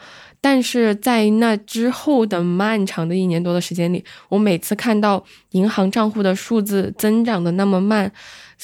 [0.46, 8.12] 但是在那之后的漫长的一年多的时间里，我每次看到银行账户的数字增长的那么慢。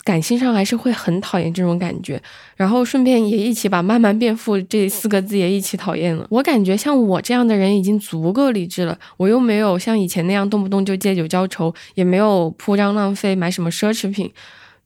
[0.05, 2.19] 感性上还是会很讨厌这种感觉，
[2.55, 6.25] 然后顺便也一起把“慢慢变富”这四个字也一起讨厌了。
[6.29, 14.31] 我感觉像我这样的人已经足够理智了，我又没有像以前那样动不动就借酒浇愁，也没有铺张浪费买什么奢侈品。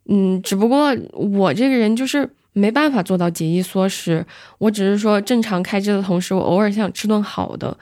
[0.08, 4.26] 嗯，只不过我这个人就是没办法做到节衣缩食，
[4.60, 7.78] 我只是说正常开支的同时，我偶尔想吃顿好的，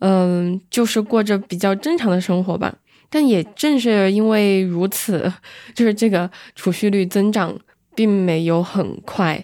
[0.00, 2.74] 嗯，就是过着比较正常的生活吧。
[3.08, 5.32] 但也正是因为如此，
[5.74, 7.58] 就是这个储蓄率增长
[7.94, 9.42] 并没有很快，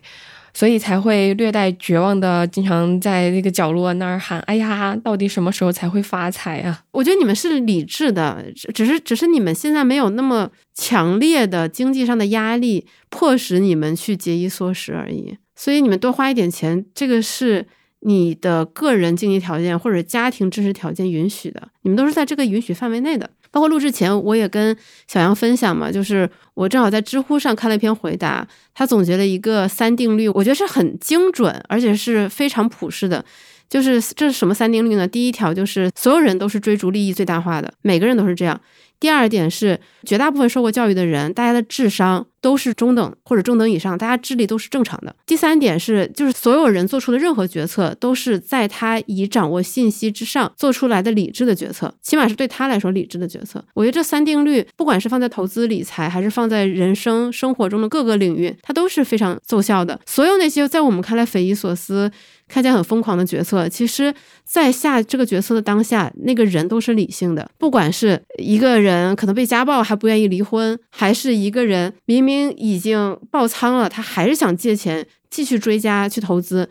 [0.57, 8.43] 所以才会略带绝望的，经常在那个角落那儿喊：“哎呀，到底什么时候才会发财啊？”我觉得你们是理智的，
[8.73, 15.37] 只是只是你们现在没有那么强烈的经济上的压力，迫使你们去节衣缩食而已。
[15.55, 17.67] 所以你们多花一点钱，这个是
[18.01, 23.29] 你的个人经济条件或者家庭支持条件允许的，你们都是在这个允许范围内的。
[23.51, 33.25] 包括录制前，我也跟小杨分享嘛，就是我正好在知乎上看了一篇回答，他总结了一个三定律，我觉得是很精准，而且是非常普世的。
[33.69, 35.09] 就是这是什么三定律呢？
[35.09, 38.61] 第一条就是所有人都是追逐利益最大化的，每个人都是这样。
[38.99, 45.15] 第二点是，绝大部分受过教育的人，大家的智商都是中等或者中等以上，大家智力都是正常的。
[45.27, 53.63] 第三点是，就是所有人做出的任何决策，都是在他已掌握信息之上做出来的理智的决策，起码是对他来说理智的决策。
[53.75, 60.01] 我觉得这三定律，不管是放在投资理财，还是放在人生生活中的各个领域，它都是非常奏效的。
[60.07, 62.11] 所有那些在我们看来匪夷所思。
[62.49, 67.51] 看起来很疯狂的决策，其实，在下这个决策的当下，那个人都是理性的。
[67.59, 76.71] 不管是一个人可能被家暴还不愿意离婚，还是一个人明明已经爆仓了，他还是想借钱继续追加去投资，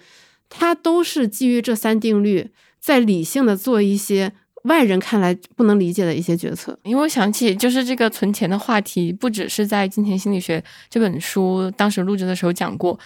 [0.49, 2.49] 他都是基于这三定律，
[2.79, 4.31] 在理性的做一些
[4.63, 6.79] 外人看来不能理解的一些决策。
[6.83, 10.59] 因为我想起，就是这个存钱的话题，不只是在《金钱心理学》
[10.89, 12.97] 这本书当时录制的时候讲过。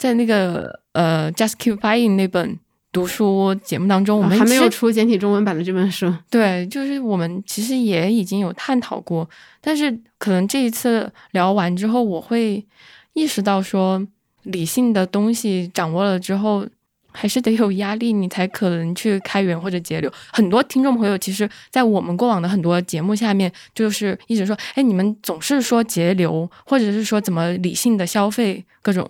[0.00, 2.58] 在那个呃，Just Keep Buying 那本
[2.90, 6.10] 读书节目当中，我们还没有出简体中文版的这本书。
[6.30, 9.28] 对，就是我们其实也已经有探讨过，
[9.60, 12.64] 但是可能这一次聊完之后，我会
[13.12, 14.02] 意识到说，
[14.44, 16.66] 理性的东西掌握了之后，
[17.12, 20.10] 还是得有压力，你才可能去开源或者节流。
[20.32, 29.06] 很多听众朋友其实，在我们过往的很多节目下面，就是一直说，哎，你们总是说节流，或者是说怎么理性的消费各种。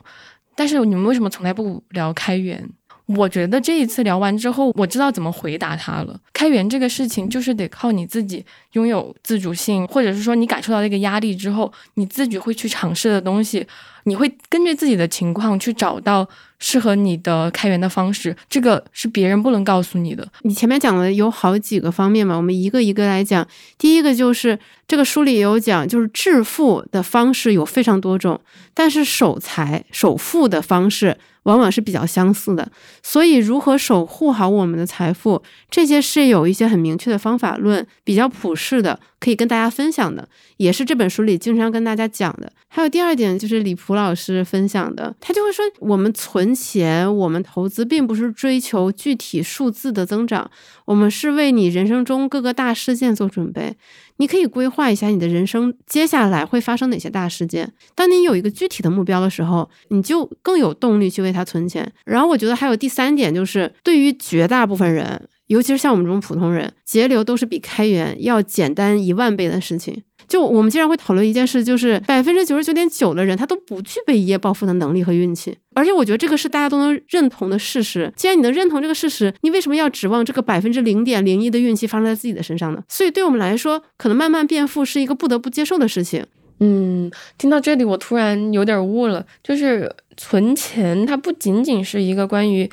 [0.61, 2.69] 但是你们为什么从来不聊开源？
[3.17, 6.19] 我觉得这一次聊完之后，我知道怎么回答他了。
[6.33, 13.67] 开源这个事情就是得靠你自己拥有自主性，或者是说你感受到那个压力之后，你自己会去尝试的东西，
[14.05, 16.27] 你会根据自己的情况去找到
[16.59, 18.35] 适合你的开源的方式。
[18.49, 20.27] 这个是别人不能告诉你的。
[20.43, 23.47] 你前面讲的有好几个方面嘛，我们一个一个来讲。
[23.77, 28.41] 第一个就是这个书里也有讲，就是致富的方式有非常多种。
[28.73, 32.71] 但是守财守富的方式往往是比较相似的，
[33.03, 42.51] 所以如何守护好我们的财富，这些是有一些很明确的方法论，比较普适的，可以跟大家分享的，也是这本书里经常跟大家讲的。
[42.69, 50.51] 还有第二点就是李普老师分享的，他就会说，我们存钱，我们投资，并不是追求具体数字的增长，
[50.87, 53.77] 我们是为你人生中各个大事件做准备。
[54.17, 57.73] 你可以规划一下你的人生接下来会发生哪些大事件。
[57.95, 61.91] 当你有一个具体的目标的时候，你就更有动力去为它存钱。
[62.05, 70.01] 然后我觉得还有第三点，就是对于绝大部分人，尤其是像我们这种普通人，节流都是比开源要简单一万倍的事情。
[70.29, 78.13] 就我们经常会讨论一件事，就是百分之九十九点九的人他都不具备一夜暴富的能力和运气，而且我觉得这个是大家都能认同的事实。
[78.15, 82.85] 既然你能认同这个事实，你为什么要指望这个百分之零点零一的运气发生在自己的身上呢？
[82.89, 86.25] 所以对我们来说，可能慢慢变富是一个不得不接受的事情。
[86.61, 92.71] 嗯，听到这里我突然有点悟了，就是存钱它不仅仅是一个关于。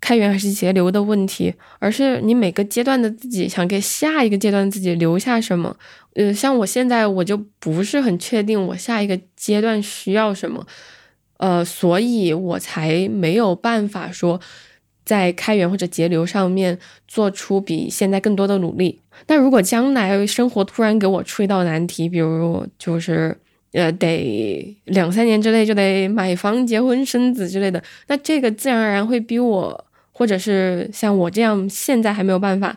[0.00, 5.76] 开源还是节流的问题，而是你每个阶段的自己想给下一个阶段自己留下什么。
[6.14, 10.66] 呃，像我现在我就不是很确定我下一个阶段需要什么，
[11.36, 14.40] 呃，所以我才没有办法说
[15.04, 19.00] 在开源或者节流上面做出比现在更多的努力。
[19.26, 23.36] 那如果将来生活突然给我出一道难题，比如就是
[23.72, 29.84] 呃得两三年之内就得买房、结婚、生子之类的，那这个自然而然会逼我。
[30.18, 32.76] 或者是像我这样现在还没有办法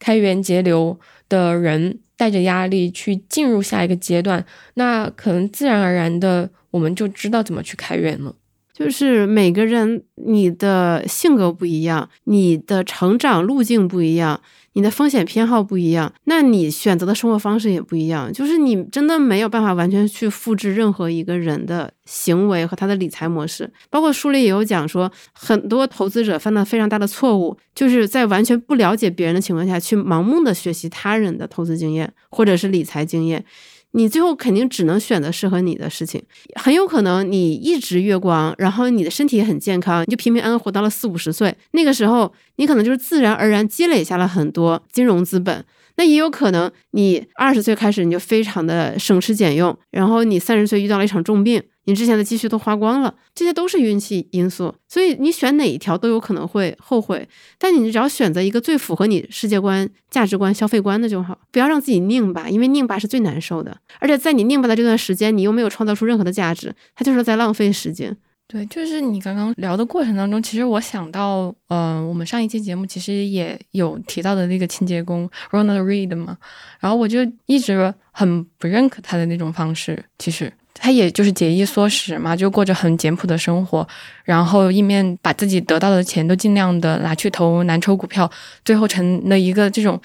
[0.00, 8.34] 开源节流的人，带着压力去进入下一个阶段，那可能自然而然的我们就知道怎么去开源了。
[8.72, 14.40] 就是每个人你的性格不一样，你的成长路径不一样。
[14.74, 18.32] 你的风险偏好不一样，那你选择的生活方式也不一样。
[18.32, 23.68] 就是你真的没有办法完全去复制任何一个人的行为和他的理财模式。
[23.90, 33.44] 包括书里也有讲说，很多投资者犯了非常大的错误，就是在完全不了解别人的情况下去盲目的学习他人的投资经验或者是理财经验。
[33.92, 36.22] 你最后肯定只能选择适合你的事情，
[36.54, 41.54] 很有可能你一直月光，然后你的身体也很健康，你就平平安安活到了四五十岁。
[41.72, 45.64] 那个时候，你可能就是自然而然积累下了很多金融资本。
[45.96, 51.62] 那也有可能，你二十岁开始你就非常的省吃俭用，然后你三十岁遇到了一场重病。
[51.90, 57.28] 你之前的积蓄都花光了，这些都是运气因素，所以你选哪一条都有可能会后悔。
[57.58, 63.76] 但你只要选择一个最符合你世界观、价值观、消费观的就好，不要让自己拧巴，因为拧巴是最难受的。
[63.98, 68.16] 而且在你拧巴的这段时间，你又没有创造出任何的价值，它就是在浪费时间。
[68.46, 76.36] 对，就是你刚刚聊的过程当中，其实我想到，嗯，我们上一期节目其实也有提到的那个清洁工 Ronald Reed 嘛，
[76.80, 80.04] 然后我就一直很不认可他的那种方式。
[80.18, 83.86] 其实他也就是节衣缩食嘛，就过着很简朴的生活，
[84.24, 88.30] 然后一面把自己得到的钱都尽量的拿去投蓝筹股票，
[88.64, 90.00] 最后成了一个这种。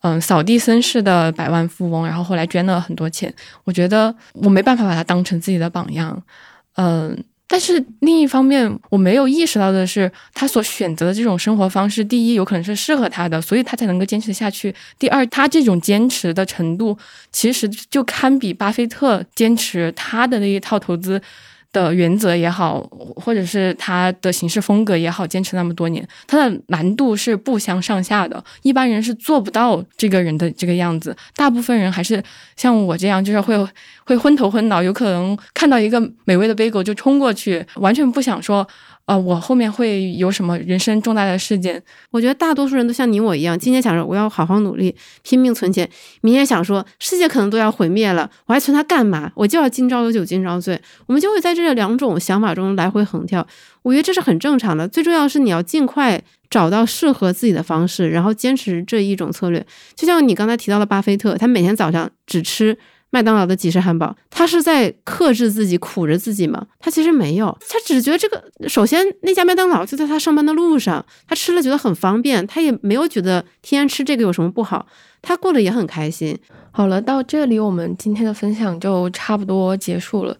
[0.00, 3.34] 嗯，扫地僧式的百万富翁，然后后来捐了很多钱。
[3.64, 6.22] 我觉得我没办法把他当成自己的榜样。
[6.76, 14.74] 嗯，但是另一方面，我没有意识到的是，他所选择的这种生活方式，第一有可能是适合他的，所以他才能够坚持下去。
[14.98, 16.96] 第二，他这种坚持的程度，
[17.32, 21.20] 其实就堪比巴菲特坚持他的那一套投资。
[21.72, 22.80] 的原则也好，
[23.16, 28.42] 或者是他的行事风格也好，坚持那么多年，他的难度是不相上下的。
[28.62, 32.22] 一般人是做不到这个人的这个样子，大部分人还是
[32.56, 33.56] 像我这样，就是会
[34.04, 38.66] 会昏头昏脑，有可能看到一个美味的贝狗就冲过去，完全不想说。
[39.08, 41.82] 啊，我后面会有什么人生重大的事件？
[42.10, 45.86] 我觉得大多数人都像你我一样，今天想着我要好好努力，拼命存钱；
[46.20, 49.32] 明天想说世界可能都要毁灭了，我还存它干嘛？
[49.34, 50.78] 我就要今朝有酒今朝醉。
[51.06, 53.46] 我们就会在这两种想法中来回横跳。
[53.80, 54.86] 我觉得这是很正常的。
[54.86, 59.64] 最重要是你要尽快找到适合自己的方式，然后坚持这一种策略。
[59.96, 62.76] 就像你刚才提到的巴菲特，他每天早上只吃。
[63.10, 66.66] 麦当劳的即食汉堡，他是在克制自己、苦着自己吗？
[66.78, 68.44] 他其实没有，他只觉得这个。
[68.68, 74.86] 首先，那家麦当劳就在他上班的路上，他吃了觉得很方便，他也没有觉得天天吃这个有什么不好，
[75.22, 76.38] 他过得也很开心。
[76.70, 80.36] 好了，到这里我们今天的分享就差不多结束了。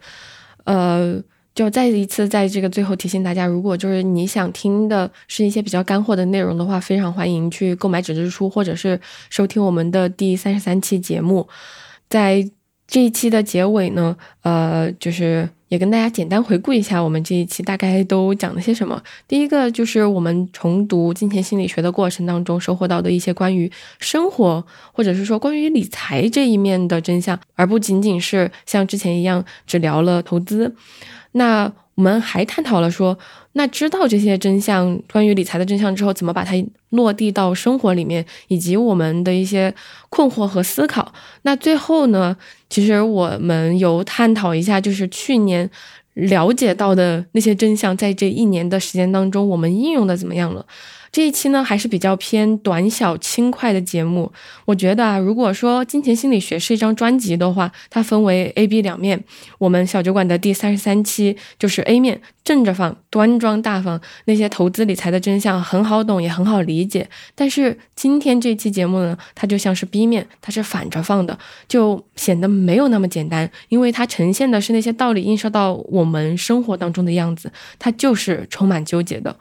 [0.64, 1.18] 呃，
[1.54, 9.00] 就再一次在这个最后提醒大家，如果就是你想听的是一些比较干货的内容的话，非常欢迎去购买纸质书，或者是
[9.30, 11.48] 收听我们的第三十三期节目，
[12.10, 12.50] 在。
[12.89, 19.01] 这一期的结尾呢，呃，就是也跟大家简单回顾一下我们这一期大概都讲了些什么。
[19.28, 30.74] 第一个就是我们重读金钱心理学的过程当中收获到的一些关于生活或者是说关于理财这一面的真相，而不仅仅是像之前一样只聊了投资。
[31.32, 33.18] 那我们还探讨了说，
[33.59, 36.52] 那知道这些真相，关于理财的真相之后，怎么把它
[36.90, 39.74] 落地到生活里面，以及我们的一些
[40.11, 41.12] 困惑和思考。
[41.42, 42.36] 那最后呢，
[42.70, 45.68] 其实我们有探讨一下，就是去年
[46.14, 50.64] 了解到的那些真相，在这一年的时间当中，我们应用的怎么样了？
[51.11, 54.32] 这一期呢还是比较偏短小轻快的节目。
[54.66, 59.22] 我觉得啊，如果说金钱心理学是一张专辑的话，它分为 A、B 两面。
[59.59, 67.09] 我们小酒馆的第三十三期就是 A 面，正着放，端庄大方，那些投资理财的真相很好懂，也很好理解。
[67.34, 79.36] 但是今天这期节目呢，它就像是 B 面，它是反着放的，就显得没有那么简单，因为它呈现的是那些道理映射到我们生活当中的样子，它就是充满纠结的。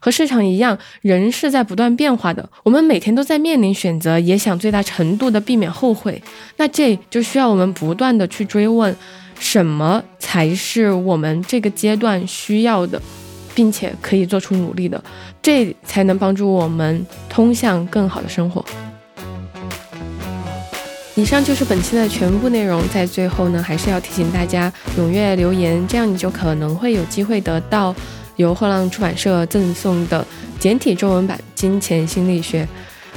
[0.00, 2.48] 和市场一样，人是在不断变化的。
[2.62, 6.22] 我们每天都在面临选择，也想最大程度的避免后悔。
[6.56, 8.94] 那这就需要我们不断的去追问，
[9.38, 13.00] 什么才是我们这个阶段需要的，
[13.54, 15.02] 并且可以做出努力的，
[15.42, 18.64] 这才能帮助我们通向更好的生活。
[21.16, 22.80] 以上就是本期的全部内容。
[22.90, 27.92] 在最后呢，还是要提醒大家踊跃留言，这样你就可能会有机会得到。
[28.38, 30.26] 由后浪出版社赠送的
[30.58, 32.64] 简体中文版《金钱心理学》。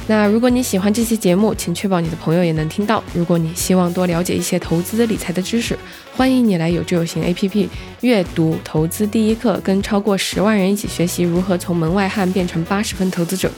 [0.08, 3.04] 那如果你喜欢这期节目，请确保你的朋友也能听到。
[3.14, 5.78] 如果你希望多了解一些投资理财的知识，
[6.16, 7.68] 欢迎你来有知有行 APP
[8.02, 13.50] 阅读投资第一课，跟超过十万人一起学习如何从门外汉变成八十分投资者。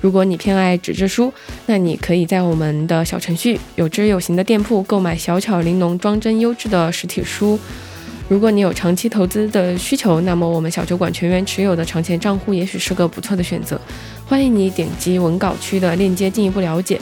[0.00, 1.30] 如果你偏爱纸质书，
[1.66, 7.58] 那你可以在我们的小程序有知有行的店铺购买小巧玲珑、装帧优质的实体书。
[8.30, 13.78] 如果你有长期投资的需求，那么我们小酒馆全员持有的长钱账户也许是个不错的选择。
[14.24, 17.00] 欢迎你点击文稿区的链接进一步了解。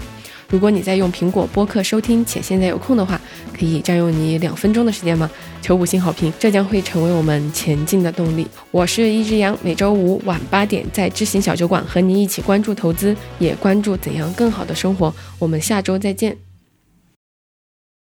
[0.48, 3.20] 如果你在用苹果播客收听且现在有空的话，
[3.52, 5.30] 可以占用你两分钟的时间吗？
[5.60, 8.46] 求五星好评，这将会成为我们前进的动力。
[8.70, 15.14] 我是一只羊，每周五晚八点在知行小酒馆和你一起关注投资，也关注怎样更好的生活。
[15.38, 16.47] 我们下周再见。